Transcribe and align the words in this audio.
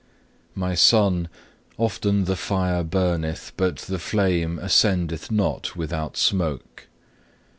2. 0.55 0.59
"My 0.59 0.73
Son, 0.73 1.29
often 1.77 2.25
the 2.25 2.35
fire 2.35 2.83
burneth, 2.83 3.53
but 3.55 3.75
the 3.75 3.99
flame 3.99 4.57
ascendeth 4.57 5.29
not 5.29 5.75
without 5.75 6.17
smoke. 6.17 6.87